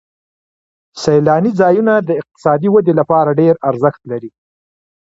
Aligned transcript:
سیلاني 1.01 1.51
ځایونه 1.61 1.93
د 1.99 2.09
اقتصادي 2.21 2.69
ودې 2.71 2.93
لپاره 2.99 3.37
ډېر 3.41 3.53
ارزښت 3.69 4.01
لري. 4.11 4.31